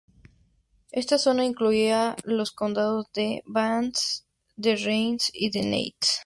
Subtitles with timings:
[0.91, 6.19] Esta zona incluía los condados de de Vannes, de Rennes y de Nantes.